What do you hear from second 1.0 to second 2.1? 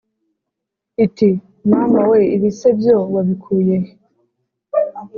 iti “Mama